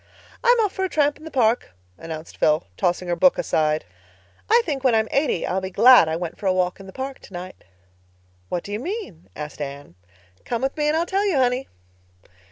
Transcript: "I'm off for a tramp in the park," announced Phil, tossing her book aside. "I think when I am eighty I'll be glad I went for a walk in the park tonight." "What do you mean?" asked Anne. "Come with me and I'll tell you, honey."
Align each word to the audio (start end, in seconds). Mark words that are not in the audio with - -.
"I'm 0.43 0.59
off 0.61 0.71
for 0.73 0.83
a 0.85 0.89
tramp 0.89 1.19
in 1.19 1.25
the 1.25 1.29
park," 1.29 1.73
announced 1.95 2.35
Phil, 2.35 2.63
tossing 2.75 3.07
her 3.07 3.15
book 3.15 3.37
aside. 3.37 3.85
"I 4.49 4.63
think 4.65 4.83
when 4.83 4.95
I 4.95 4.97
am 4.97 5.07
eighty 5.11 5.45
I'll 5.45 5.61
be 5.61 5.69
glad 5.69 6.07
I 6.09 6.15
went 6.15 6.39
for 6.39 6.47
a 6.47 6.53
walk 6.53 6.79
in 6.79 6.87
the 6.87 6.91
park 6.91 7.19
tonight." 7.19 7.63
"What 8.49 8.63
do 8.63 8.71
you 8.71 8.79
mean?" 8.79 9.29
asked 9.35 9.61
Anne. 9.61 9.93
"Come 10.43 10.63
with 10.63 10.75
me 10.75 10.87
and 10.87 10.97
I'll 10.97 11.05
tell 11.05 11.27
you, 11.27 11.37
honey." 11.37 11.67